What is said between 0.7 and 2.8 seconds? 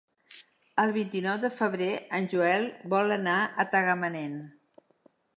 El vint-i-nou de febrer en Joel